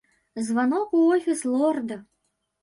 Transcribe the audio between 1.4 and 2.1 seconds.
лорда.